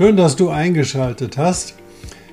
[0.00, 1.74] Schön, dass du eingeschaltet hast.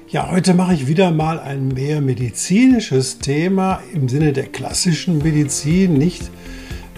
[0.08, 5.96] Ja, heute mache ich wieder mal ein mehr medizinisches Thema im Sinne der klassischen Medizin,
[5.96, 6.32] nicht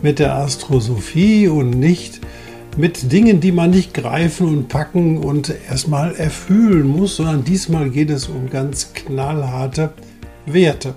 [0.04, 2.22] mit der Astrosophie und nicht
[2.78, 8.12] mit Dingen, die man nicht greifen und packen und erstmal erfühlen muss, sondern diesmal geht
[8.12, 9.94] es um ganz knallharte
[10.46, 10.94] Werte.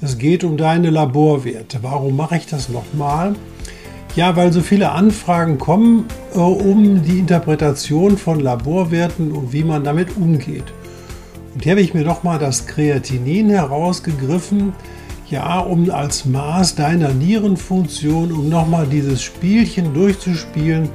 [0.00, 1.78] Es geht um deine Laborwerte.
[1.82, 3.36] Warum mache ich das nochmal?
[4.16, 9.84] Ja, weil so viele Anfragen kommen äh, um die Interpretation von Laborwerten und wie man
[9.84, 10.72] damit umgeht.
[11.54, 14.74] Und hier habe ich mir doch mal das Kreatinin herausgegriffen,
[15.30, 20.88] ja, um als Maß deiner Nierenfunktion, um nochmal dieses Spielchen durchzuspielen,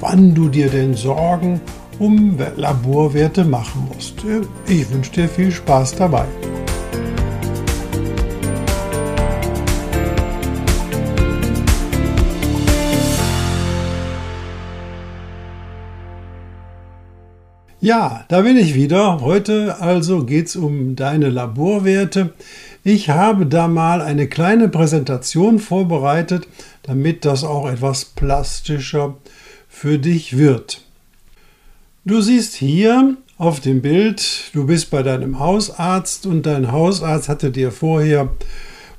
[0.00, 1.60] wann du dir denn Sorgen
[1.98, 4.24] um Laborwerte machen musst.
[4.68, 6.26] Ich wünsche dir viel Spaß dabei.
[17.84, 19.20] Ja, da bin ich wieder.
[19.20, 22.32] Heute also geht es um deine Laborwerte.
[22.82, 26.48] Ich habe da mal eine kleine Präsentation vorbereitet,
[26.82, 29.18] damit das auch etwas plastischer
[29.68, 30.80] für dich wird.
[32.06, 37.50] Du siehst hier auf dem Bild, du bist bei deinem Hausarzt und dein Hausarzt hatte
[37.50, 38.30] dir vorher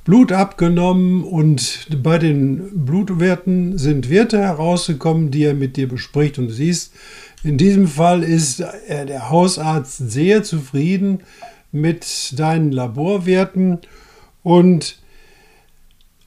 [0.04, 6.50] Blut abgenommen und bei den Blutwerten sind Werte herausgekommen, die er mit dir bespricht und
[6.50, 6.94] du siehst,
[7.46, 11.20] in diesem Fall ist der Hausarzt sehr zufrieden
[11.72, 13.80] mit deinen Laborwerten
[14.42, 14.98] und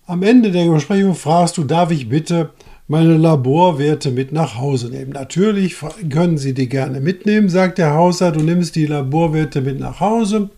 [0.07, 2.51] am Ende der Besprechung fragst du, darf ich bitte
[2.87, 5.11] meine Laborwerte mit nach Hause nehmen?
[5.11, 5.77] Natürlich
[6.09, 8.39] können Sie die gerne mitnehmen, sagt der Hausarzt.
[8.39, 10.51] Du nimmst die Laborwerte mit nach Hause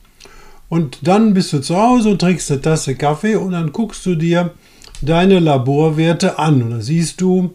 [0.68, 4.14] und dann bist du zu Hause und trinkst eine Tasse Kaffee und dann guckst du
[4.14, 4.50] dir
[5.00, 7.54] deine Laborwerte an und dann siehst du,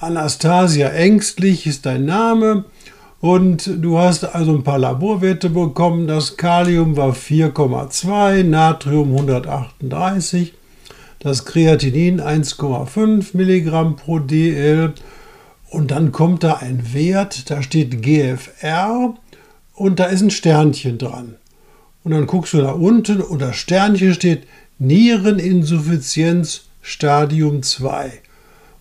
[0.00, 2.64] Anastasia Ängstlich ist dein Name
[3.20, 6.06] und du hast also ein paar Laborwerte bekommen.
[6.06, 10.54] Das Kalium war 4,2, Natrium 138,
[11.18, 14.94] das Kreatinin 1,5 Milligramm pro DL.
[15.68, 19.14] Und dann kommt da ein Wert, da steht GFR
[19.74, 21.34] und da ist ein Sternchen dran.
[22.04, 24.44] Und dann guckst du da unten und das Sternchen steht
[24.78, 28.12] Niereninsuffizienz Stadium 2.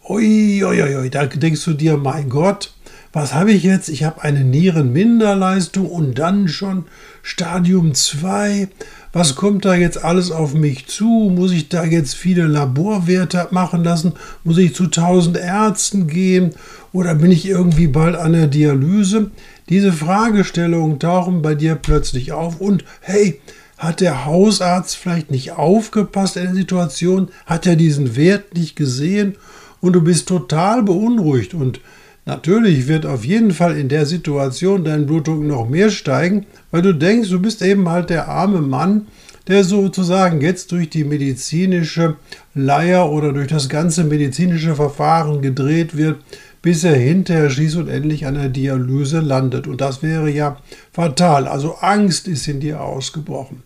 [0.09, 2.72] Ui, ui, ui, da denkst du dir, mein Gott,
[3.12, 3.90] was habe ich jetzt?
[3.90, 6.85] Ich habe eine Nierenminderleistung und dann schon
[7.22, 8.69] Stadium 2.
[9.12, 11.29] Was kommt da jetzt alles auf mich zu?
[11.35, 14.13] Muss ich da jetzt viele Laborwerte machen lassen?
[14.45, 16.51] Muss ich zu 1000 Ärzten gehen?
[16.94, 19.31] Oder bin ich irgendwie bald an der Dialyse?
[19.68, 23.41] Diese Fragestellungen tauchen bei dir plötzlich auf und hey,
[23.78, 27.28] hat der Hausarzt vielleicht nicht aufgepasst in der Situation?
[27.45, 29.35] Hat er diesen Wert nicht gesehen?
[29.82, 31.80] Und du bist total beunruhigt und
[32.28, 36.94] Natürlich wird auf jeden Fall in der Situation dein Blutdruck noch mehr steigen, weil du
[36.94, 39.08] denkst, du bist eben halt der arme Mann,
[39.48, 42.18] der sozusagen jetzt durch die medizinische
[42.54, 46.18] Leier oder durch das ganze medizinische Verfahren gedreht wird,
[46.62, 49.66] bis er hinterher schießt und endlich an der Dialyse landet.
[49.66, 50.58] Und das wäre ja
[50.92, 51.48] fatal.
[51.48, 53.64] Also Angst ist in dir ausgebrochen.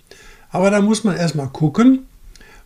[0.51, 2.05] Aber da muss man erstmal gucken,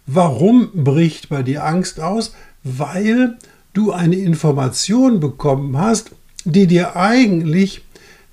[0.07, 2.33] warum bricht bei dir Angst aus?
[2.65, 3.37] Weil
[3.73, 6.11] du eine Information bekommen hast,
[6.43, 7.81] die dir eigentlich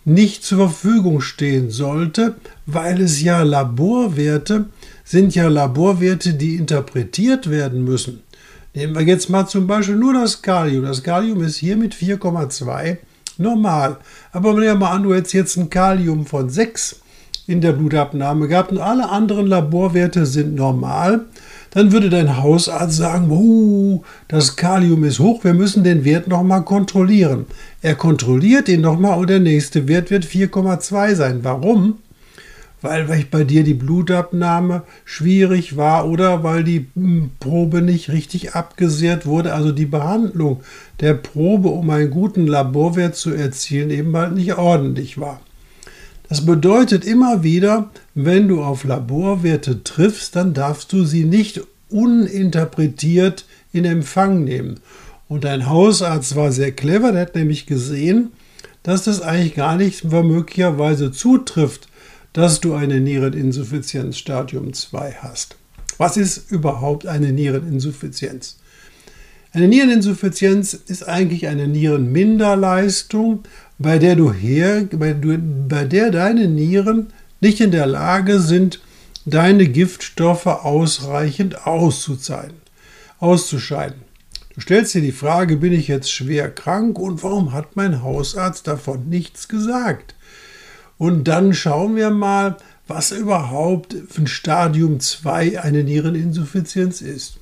[0.04, 2.34] nicht zur Verfügung stehen sollte,
[2.66, 4.66] weil es ja Laborwerte
[5.04, 8.22] sind ja Laborwerte, die interpretiert werden müssen.
[8.74, 10.84] Nehmen wir jetzt mal zum Beispiel nur das Kalium.
[10.84, 12.96] Das Kalium ist hier mit 4,2
[13.36, 13.98] normal.
[14.32, 17.00] Aber nehmen wir mal an, du hättest jetzt ein Kalium von 6
[17.46, 21.26] in der Blutabnahme gehabt und alle anderen Laborwerte sind normal,
[21.72, 27.46] dann würde dein Hausarzt sagen, das Kalium ist hoch, wir müssen den Wert nochmal kontrollieren.
[27.80, 31.40] Er kontrolliert ihn nochmal und der nächste Wert wird 4,2 sein.
[31.42, 31.98] Warum?
[32.82, 39.24] Weil bei dir die Blutabnahme schwierig war oder weil die hm, Probe nicht richtig abgesehrt
[39.24, 40.60] wurde, also die Behandlung
[41.00, 45.40] der Probe, um einen guten Laborwert zu erzielen, eben halt nicht ordentlich war.
[46.32, 53.44] Das bedeutet immer wieder, wenn du auf Laborwerte triffst, dann darfst du sie nicht uninterpretiert
[53.70, 54.80] in Empfang nehmen.
[55.28, 58.30] Und dein Hausarzt war sehr clever, der hat nämlich gesehen,
[58.82, 61.88] dass das eigentlich gar nicht möglicherweise zutrifft,
[62.32, 65.56] dass du eine Niereninsuffizienz Stadium 2 hast.
[65.98, 68.56] Was ist überhaupt eine Niereninsuffizienz?
[69.54, 73.42] Eine Niereninsuffizienz ist eigentlich eine Nierenminderleistung,
[73.82, 78.80] bei der, du her, bei, du, bei der deine Nieren nicht in der Lage sind,
[79.24, 82.56] deine Giftstoffe ausreichend auszuscheiden.
[83.18, 84.02] auszuscheiden.
[84.54, 88.66] Du stellst dir die Frage, bin ich jetzt schwer krank und warum hat mein Hausarzt
[88.66, 90.14] davon nichts gesagt?
[90.98, 92.56] Und dann schauen wir mal,
[92.86, 97.38] was überhaupt für ein Stadium 2 eine Niereninsuffizienz ist.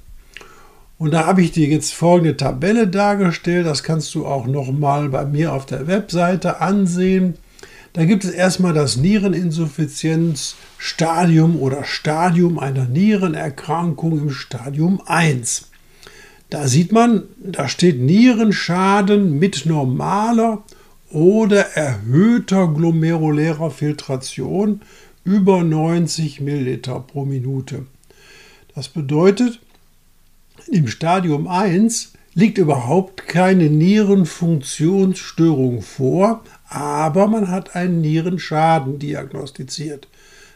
[1.00, 3.64] Und da habe ich dir jetzt folgende Tabelle dargestellt.
[3.64, 7.36] Das kannst du auch nochmal bei mir auf der Webseite ansehen.
[7.94, 15.70] Da gibt es erstmal das Niereninsuffizienzstadium oder Stadium einer Nierenerkrankung im Stadium 1.
[16.50, 20.64] Da sieht man, da steht Nierenschaden mit normaler
[21.10, 24.82] oder erhöhter glomerulärer Filtration
[25.24, 27.86] über 90 Milliliter pro Minute.
[28.74, 29.60] Das bedeutet,
[30.70, 40.06] im Stadium 1 liegt überhaupt keine Nierenfunktionsstörung vor, aber man hat einen Nierenschaden diagnostiziert.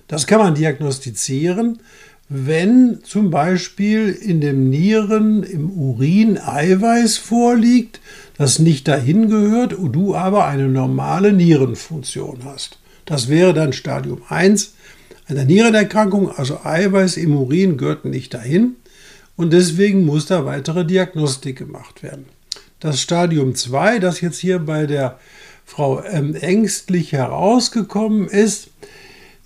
[0.07, 1.81] Das kann man diagnostizieren,
[2.29, 8.01] wenn zum Beispiel in dem Nieren im Urin Eiweiß vorliegt,
[8.39, 12.79] das nicht dahin gehört, du aber eine normale Nierenfunktion hast.
[13.05, 14.75] Das wäre dann Stadium 1
[15.27, 18.77] einer Nierenerkrankung, also Eiweiß im Urin gehört nicht dahin
[19.37, 22.27] und deswegen muss da weitere Diagnostik gemacht werden.
[22.81, 25.19] Das Stadium 2, das jetzt hier bei der
[25.65, 26.35] Frau M.
[26.35, 28.69] ängstlich herausgekommen ist,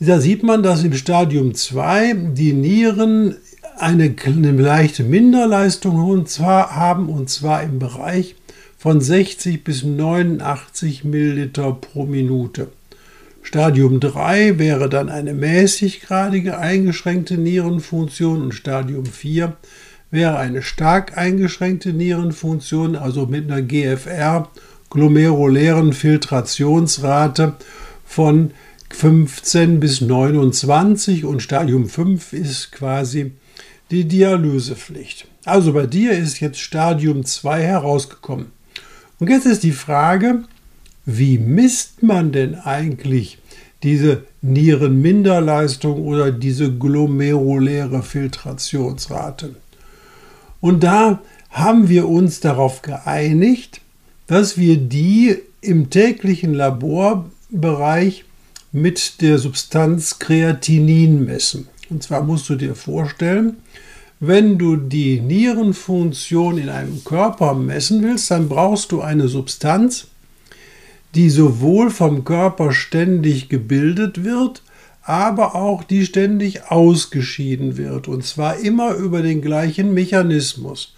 [0.00, 3.36] da sieht man, dass im Stadium 2 die Nieren
[3.76, 8.36] eine, eine leichte Minderleistung und zwar haben und zwar im Bereich
[8.76, 12.68] von 60 bis 89 Milliliter pro Minute.
[13.48, 19.56] Stadium 3 wäre dann eine mäßiggradige eingeschränkte Nierenfunktion und Stadium 4
[20.10, 24.50] wäre eine stark eingeschränkte Nierenfunktion, also mit einer GFR,
[24.90, 27.54] glomerulären Filtrationsrate
[28.04, 28.50] von
[28.90, 33.32] 15 bis 29 und Stadium 5 ist quasi
[33.90, 35.26] die Dialysepflicht.
[35.46, 38.52] Also bei dir ist jetzt Stadium 2 herausgekommen.
[39.18, 40.44] Und jetzt ist die Frage,
[41.10, 43.38] wie misst man denn eigentlich
[43.82, 49.54] diese Nierenminderleistung oder diese glomeruläre Filtrationsrate?
[50.60, 53.80] Und da haben wir uns darauf geeinigt,
[54.26, 58.26] dass wir die im täglichen Laborbereich
[58.70, 61.68] mit der Substanz Kreatinin messen.
[61.88, 63.56] Und zwar musst du dir vorstellen,
[64.20, 70.08] wenn du die Nierenfunktion in einem Körper messen willst, dann brauchst du eine Substanz,
[71.18, 74.62] die sowohl vom Körper ständig gebildet wird,
[75.02, 78.06] aber auch die ständig ausgeschieden wird.
[78.06, 80.94] Und zwar immer über den gleichen Mechanismus.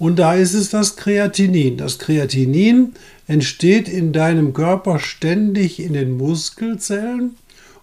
[0.00, 1.76] Und da ist es das Kreatinin.
[1.76, 2.94] Das Kreatinin
[3.28, 7.36] entsteht in deinem Körper ständig in den Muskelzellen.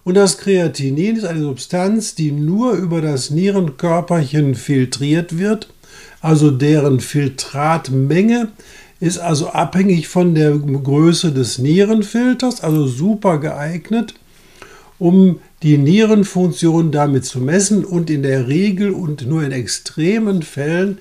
[0.04, 5.72] Und das Kreatinin ist eine Substanz, die nur über das Nierenkörperchen filtriert wird,
[6.20, 8.48] also deren Filtratmenge
[9.00, 14.14] ist also abhängig von der Größe des Nierenfilters, also super geeignet,
[14.98, 20.98] um die Nierenfunktion damit zu messen und in der Regel und nur in extremen Fällen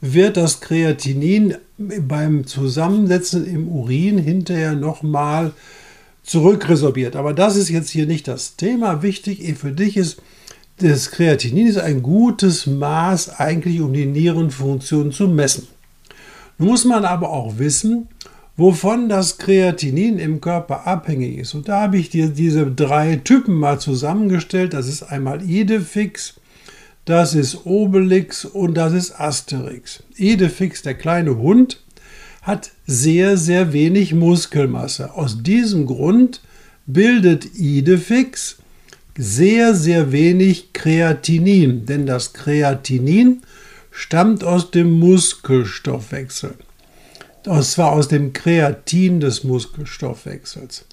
[0.00, 5.52] wird das Kreatinin beim Zusammensetzen im Urin hinterher nochmal
[6.22, 7.16] zurückresorbiert.
[7.16, 9.02] Aber das ist jetzt hier nicht das Thema.
[9.02, 10.20] Wichtig für dich ist,
[10.78, 15.68] das Kreatinin ist ein gutes Maß eigentlich, um die Nierenfunktion zu messen.
[16.58, 18.08] Muss man aber auch wissen,
[18.56, 21.54] wovon das Kreatinin im Körper abhängig ist.
[21.54, 24.74] Und da habe ich dir diese drei Typen mal zusammengestellt.
[24.74, 26.34] Das ist einmal Idefix,
[27.04, 30.02] das ist Obelix und das ist Asterix.
[30.16, 31.82] Idefix, der kleine Hund,
[32.42, 35.14] hat sehr, sehr wenig Muskelmasse.
[35.14, 36.40] Aus diesem Grund
[36.86, 38.58] bildet Idefix
[39.16, 43.42] sehr, sehr wenig Kreatinin, denn das Kreatinin
[43.92, 46.54] stammt aus dem Muskelstoffwechsel.
[47.46, 50.86] Und zwar aus dem Kreatin des Muskelstoffwechsels.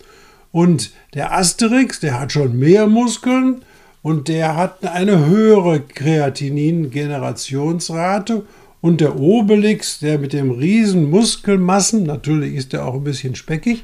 [0.51, 3.61] Und der Asterix, der hat schon mehr Muskeln
[4.01, 8.47] und der hat eine höhere Kreatinin-Generationsrate.
[8.81, 13.83] Und der Obelix, der mit dem riesen Muskelmassen, natürlich ist er auch ein bisschen speckig,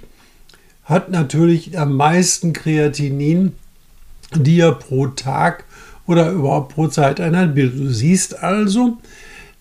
[0.86, 3.51] hat natürlich am meisten Kreatinin,
[4.34, 5.65] die er pro Tag
[6.07, 7.79] oder überhaupt pro Zeiteinheit bildet.
[7.79, 8.97] Du siehst also,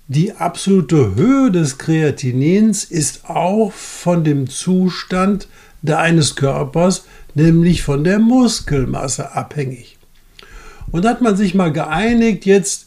[0.09, 5.49] die absolute Höhe des Kreatinins ist auch von dem Zustand
[5.83, 9.99] deines Körpers, nämlich von der Muskelmasse abhängig.
[10.93, 12.87] Und hat man sich mal geeinigt jetzt,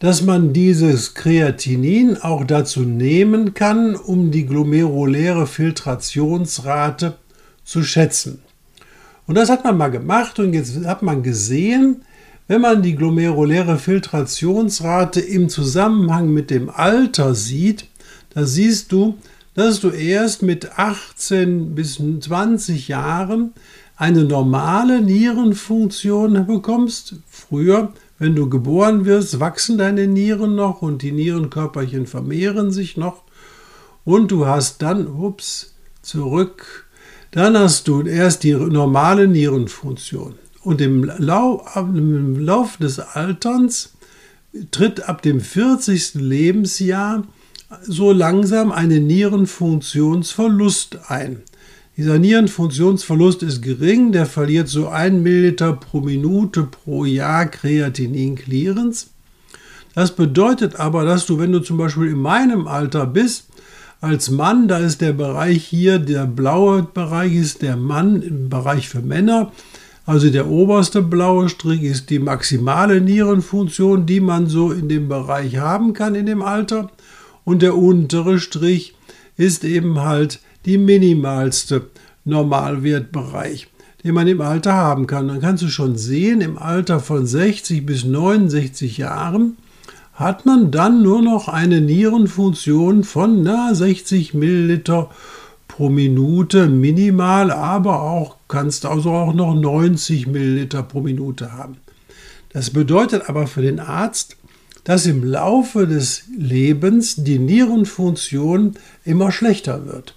[0.00, 7.16] dass man dieses Kreatinin auch dazu nehmen kann, um die glomeruläre Filtrationsrate
[7.64, 8.42] zu schätzen.
[9.26, 12.02] Und das hat man mal gemacht und jetzt hat man gesehen,
[12.48, 17.86] wenn man die glomeruläre Filtrationsrate im Zusammenhang mit dem Alter sieht,
[18.30, 19.18] da siehst du,
[19.54, 23.52] dass du erst mit 18 bis 20 Jahren
[23.96, 27.16] eine normale Nierenfunktion bekommst.
[27.28, 33.24] Früher, wenn du geboren wirst, wachsen deine Nieren noch und die Nierenkörperchen vermehren sich noch.
[34.04, 36.86] Und du hast dann, ups, zurück,
[37.32, 40.36] dann hast du erst die normale Nierenfunktion.
[40.62, 43.92] Und im, Lau im Lauf des Alterns
[44.70, 46.14] tritt ab dem 40.
[46.14, 47.24] Lebensjahr
[47.82, 51.42] so langsam eine Nierenfunktionsverlust ein.
[51.96, 59.08] Dieser Nierenfunktionsverlust ist gering, der verliert so 1 Milliliter pro Minute pro Jahr Kreatinin-Clearance.
[59.94, 63.48] Das bedeutet aber, dass du, wenn du zum Beispiel in meinem Alter bist,
[64.00, 68.88] als Mann, da ist der Bereich hier, der blaue Bereich ist der Mann im Bereich
[68.88, 69.50] für Männer.
[70.08, 75.58] Also der oberste blaue Strich ist die maximale Nierenfunktion, die man so in dem Bereich
[75.58, 76.90] haben kann in dem Alter
[77.44, 78.94] und der untere Strich
[79.36, 81.90] ist eben halt die minimalste
[82.24, 83.68] Normalwertbereich,
[84.02, 85.28] den man im Alter haben kann.
[85.28, 89.58] Dann kannst du schon sehen, im Alter von 60 bis 69 Jahren
[90.14, 95.10] hat man dann nur noch eine Nierenfunktion von na, 60 Milliliter
[95.78, 101.76] pro Minute minimal, aber auch kannst also auch noch 90 Milliliter pro Minute haben.
[102.52, 104.36] Das bedeutet aber für den Arzt,
[104.82, 110.16] dass im Laufe des Lebens die Nierenfunktion immer schlechter wird.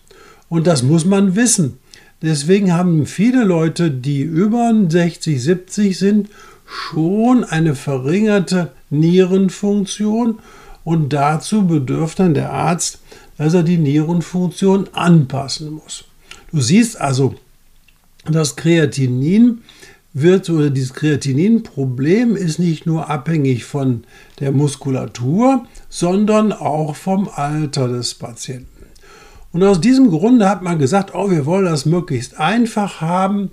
[0.50, 1.78] Und das muss man wissen.
[2.24, 6.30] Deswegen haben viele Leute, die über 60, 70 sind,
[6.66, 10.40] schon eine verringerte Nierenfunktion
[10.84, 12.98] und dazu bedürft dann der Arzt,
[13.42, 16.04] dass er die Nierenfunktion anpassen muss.
[16.52, 17.34] Du siehst also,
[18.26, 19.64] das Kreatinin
[20.14, 24.04] wird oder dieses Kreatinin-Problem ist nicht nur abhängig von
[24.40, 28.86] der Muskulatur, sondern auch vom Alter des Patienten.
[29.52, 33.50] Und aus diesem Grunde hat man gesagt, oh, wir wollen das möglichst einfach haben.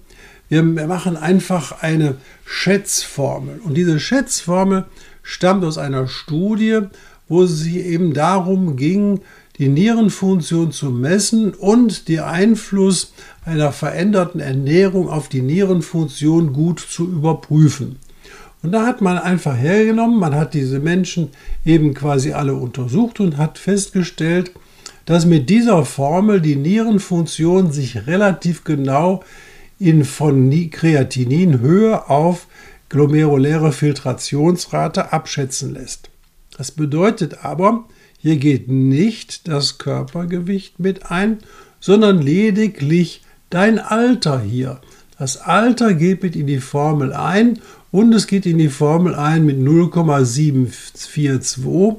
[0.50, 3.58] Wir machen einfach eine Schätzformel.
[3.64, 4.84] Und diese Schätzformel
[5.22, 6.80] stammt aus einer Studie,
[7.26, 9.22] wo es eben darum ging,
[9.58, 13.12] die Nierenfunktion zu messen und den Einfluss
[13.44, 17.96] einer veränderten Ernährung auf die Nierenfunktion gut zu überprüfen.
[18.62, 21.30] Und da hat man einfach hergenommen, man hat diese Menschen
[21.64, 24.52] eben quasi alle untersucht und hat festgestellt,
[25.06, 29.22] dass mit dieser Formel die Nierenfunktion sich relativ genau
[29.78, 32.46] in von Kreatininhöhe auf
[32.88, 36.10] glomeruläre Filtrationsrate abschätzen lässt.
[36.56, 37.84] Das bedeutet aber,
[38.18, 41.38] hier geht nicht das Körpergewicht mit ein,
[41.80, 44.80] sondern lediglich dein Alter hier.
[45.18, 47.58] Das Alter geht mit in die Formel ein
[47.90, 51.96] und es geht in die Formel ein mit 0,742,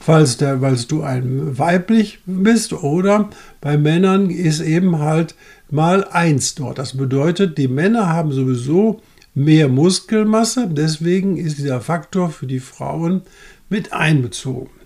[0.00, 5.36] falls, der, falls du ein weiblich bist oder bei Männern ist eben halt
[5.70, 6.78] mal 1 dort.
[6.78, 9.00] Das bedeutet, die Männer haben sowieso
[9.34, 13.22] mehr Muskelmasse, deswegen ist dieser Faktor für die Frauen
[13.70, 14.81] mit einbezogen.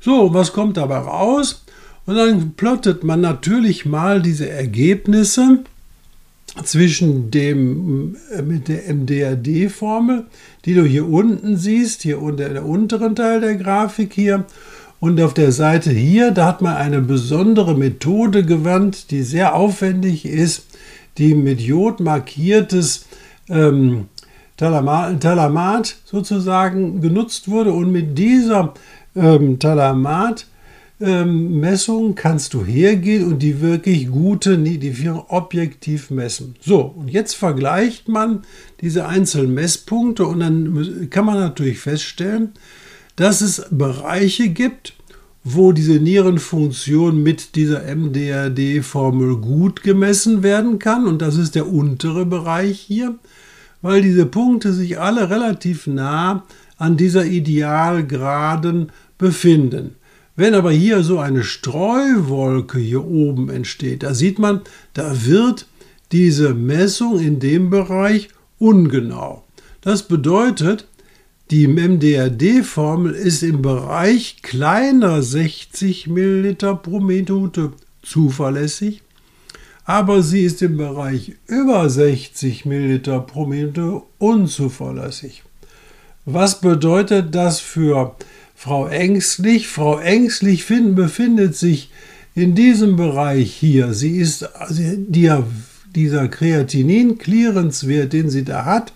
[0.00, 1.64] So, was kommt dabei raus?
[2.06, 5.60] Und dann plottet man natürlich mal diese Ergebnisse
[6.64, 10.24] zwischen dem äh, mit der MDRD-Formel,
[10.64, 14.44] die du hier unten siehst, hier unter der unteren Teil der Grafik hier.
[14.98, 20.26] Und auf der Seite hier, da hat man eine besondere Methode gewandt, die sehr aufwendig
[20.26, 20.66] ist,
[21.16, 23.06] die mit Jod markiertes
[23.48, 24.08] ähm,
[24.56, 27.72] Talamat sozusagen genutzt wurde.
[27.72, 28.74] Und mit dieser
[29.14, 30.46] ähm, Talamat
[31.00, 36.56] ähm, Messung kannst du hergehen und die wirklich gute, die objektiv messen.
[36.60, 38.42] So, und jetzt vergleicht man
[38.80, 42.50] diese einzelnen Messpunkte und dann kann man natürlich feststellen,
[43.16, 44.94] dass es Bereiche gibt,
[45.42, 51.06] wo diese Nierenfunktion mit dieser MDRD-Formel gut gemessen werden kann.
[51.06, 53.14] Und das ist der untere Bereich hier,
[53.80, 56.44] weil diese Punkte sich alle relativ nah
[56.80, 59.96] an dieser Idealgraden befinden.
[60.34, 64.62] Wenn aber hier so eine Streuwolke hier oben entsteht, da sieht man,
[64.94, 65.66] da wird
[66.10, 69.44] diese Messung in dem Bereich ungenau.
[69.82, 70.86] Das bedeutet,
[71.50, 77.72] die MDRD-Formel ist im Bereich kleiner 60 ml pro Minute
[78.02, 79.02] zuverlässig,
[79.84, 85.42] aber sie ist im Bereich über 60 Milliliter pro Minute unzuverlässig.
[86.24, 88.14] Was bedeutet das für
[88.54, 89.68] Frau Ängstlich?
[89.68, 91.90] Frau Ängstlich finden, befindet sich
[92.34, 93.94] in diesem Bereich hier.
[93.94, 95.32] Sie ist die,
[95.94, 98.92] dieser Kreatinin-Clearance-Wert, den sie da hat,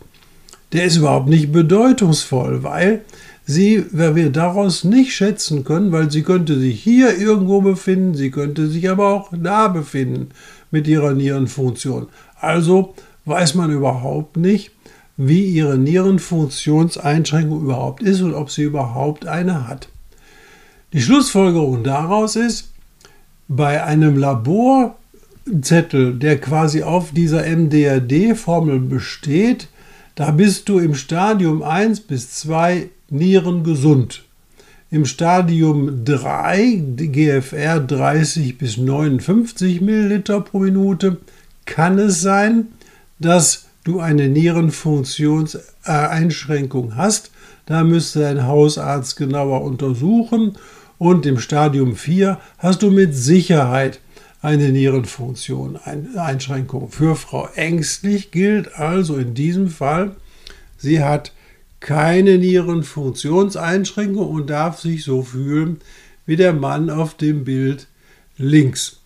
[0.73, 3.03] der ist überhaupt nicht bedeutungsvoll, weil
[3.47, 8.31] sie, weil wir daraus nicht schätzen können, weil sie könnte sich hier irgendwo befinden, sie
[8.31, 10.29] könnte sich aber auch da befinden
[10.71, 12.09] mit ihrer Nierenfunktion.
[12.39, 14.73] Also weiß man überhaupt nicht,
[15.17, 19.89] wie ihre Nierenfunktionseinschränkung überhaupt ist und ob sie überhaupt eine hat.
[20.93, 22.71] Die Schlussfolgerung daraus ist,
[23.49, 29.69] bei einem Laborzettel, der quasi auf dieser MDRD-Formel besteht,
[30.15, 34.25] da bist du im Stadium 1 bis 2 Nieren gesund.
[34.91, 41.19] Im Stadium 3, GFR 30 bis 59 Milliliter pro Minute,
[41.65, 42.69] kann es sein,
[43.19, 47.31] dass du eine Nierenfunktionseinschränkung hast.
[47.67, 50.57] Da müsste dein Hausarzt genauer untersuchen.
[50.99, 54.01] Und im Stadium 4 hast du mit Sicherheit
[54.43, 55.79] eine Nierenfunktion,
[56.17, 56.91] Einschränkung.
[56.91, 60.15] Für Frau Ängstlich gilt also in diesem Fall,
[60.77, 61.33] sie hat
[61.81, 65.81] keine Nierenfunktionseinschränkung und darf sich so fühlen
[66.27, 67.87] wie der Mann auf dem Bild
[68.37, 69.01] links.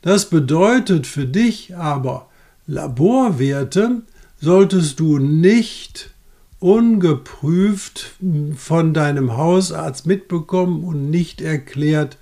[0.00, 2.28] Das bedeutet für dich aber,
[2.66, 4.02] Laborwerte
[4.40, 6.10] solltest du nicht
[6.58, 8.14] ungeprüft
[8.56, 12.18] von deinem Hausarzt mitbekommen und nicht erklärt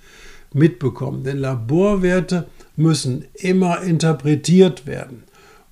[0.53, 1.23] mitbekommen.
[1.23, 5.23] Denn Laborwerte müssen immer interpretiert werden.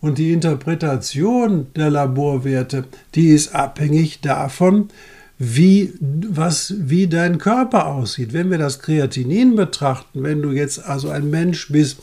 [0.02, 2.86] Und die Interpretation der Laborwerte,
[3.16, 4.90] die ist abhängig davon,
[5.38, 8.34] wie, was, wie dein Körper aussieht.
[8.34, 12.00] Wenn wir das Kreatinin betrachten, wenn du jetzt also ein Mensch bist,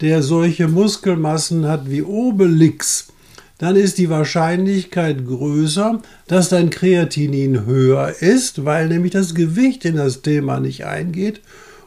[0.00, 3.08] der solche Muskelmassen hat wie Obelix,
[3.58, 9.96] dann ist die Wahrscheinlichkeit größer, dass dein Kreatinin höher ist, weil nämlich das Gewicht in
[9.96, 11.40] das Thema nicht eingeht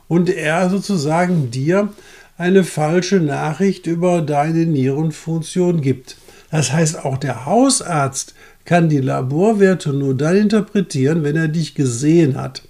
[0.09, 1.89] und er sozusagen dir
[2.37, 6.17] eine falsche Nachricht über deine Nierenfunktion gibt.
[6.49, 12.35] Das heißt, auch der Hausarzt kann die Laborwerte nur dann interpretieren, wenn er dich gesehen
[12.35, 12.63] hat.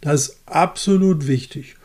[0.00, 1.76] Das ist absolut wichtig.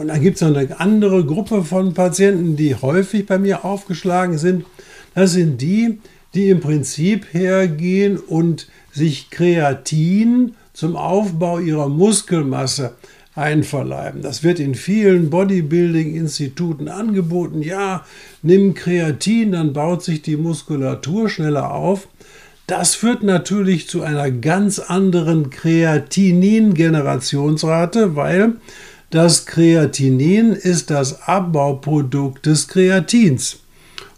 [0.00, 4.38] Und dann gibt es noch eine andere Gruppe von Patienten, die häufig bei mir aufgeschlagen
[4.38, 4.64] sind.
[5.14, 5.98] Das sind die,
[6.32, 12.94] die im Prinzip hergehen und sich Kreatin zum Aufbau ihrer Muskelmasse
[13.34, 14.22] einverleiben.
[14.22, 17.60] Das wird in vielen Bodybuilding-Instituten angeboten.
[17.60, 18.06] Ja,
[18.42, 22.08] nimm Kreatin, dann baut sich die Muskulatur schneller auf.
[22.66, 28.54] Das führt natürlich zu einer ganz anderen Kreatinin-Generationsrate, weil
[29.10, 33.58] das Kreatinin ist das Abbauprodukt des Kreatins.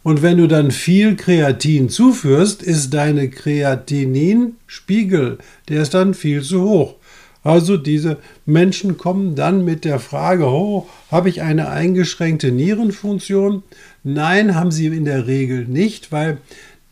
[0.03, 6.61] Und wenn du dann viel Kreatin zuführst, ist deine Kreatininspiegel, der ist dann viel zu
[6.63, 6.97] hoch.
[7.45, 13.65] Also diese Menschen kommen dann mit der Frage, oh, habe ich eine eingeschränkte Nierenfunktion?
[14.05, 16.39] Nein, haben sie in der Regel nicht, weil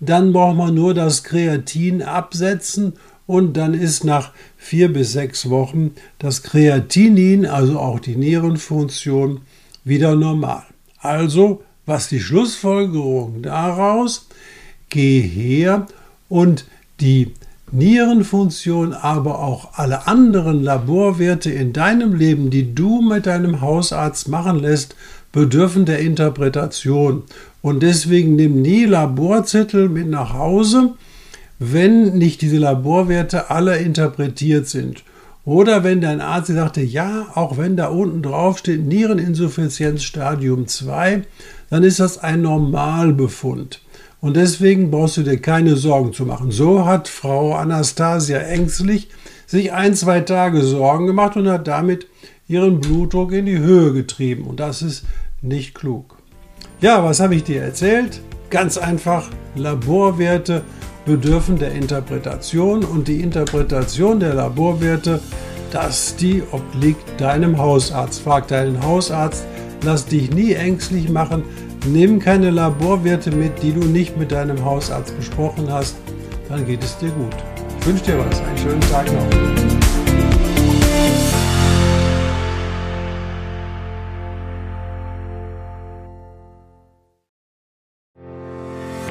[0.00, 2.94] dann braucht man nur das Kreatin absetzen
[3.31, 9.43] und dann ist nach vier bis sechs Wochen das Kreatinin, also auch die Nierenfunktion,
[9.85, 10.64] wieder normal.
[10.99, 14.27] Also, was die Schlussfolgerung daraus?
[14.88, 15.87] Geh her
[16.29, 16.64] und
[16.99, 17.33] die
[17.71, 24.59] Nierenfunktion, aber auch alle anderen Laborwerte in deinem Leben, die du mit deinem Hausarzt machen
[24.59, 24.97] lässt,
[25.31, 27.23] bedürfen der Interpretation.
[27.62, 30.95] Und deswegen nimm nie Laborzettel mit nach Hause,
[31.61, 35.05] wenn nicht diese Laborwerte alle interpretiert sind.
[35.44, 41.23] Oder wenn dein Arzt sagte, ja, auch wenn da unten drauf steht Niereninsuffizienz Stadium 2,
[41.68, 43.81] dann ist das ein Normalbefund.
[44.20, 46.51] Und deswegen brauchst du dir keine Sorgen zu machen.
[46.51, 49.09] So hat Frau Anastasia ängstlich
[49.46, 52.07] sich ein, zwei Tage Sorgen gemacht und hat damit
[52.49, 54.44] ihren Blutdruck in die Höhe getrieben.
[54.44, 55.05] Und das ist
[55.42, 56.16] nicht klug.
[56.81, 58.20] Ja, was habe ich dir erzählt?
[58.49, 60.62] Ganz einfach, Laborwerte
[61.04, 65.20] bedürfen der Interpretation und die Interpretation der Laborwerte,
[65.72, 68.22] dass die obliegt deinem Hausarzt.
[68.22, 69.44] Frag deinen Hausarzt,
[69.82, 71.44] lass dich nie ängstlich machen,
[71.86, 75.96] Nimm keine Laborwerte mit, die du nicht mit deinem Hausarzt besprochen hast,
[76.48, 77.34] dann geht es dir gut.
[77.80, 79.80] Ich wünsche dir was, einen schönen Tag noch.